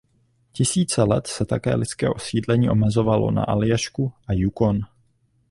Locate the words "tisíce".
0.51-1.03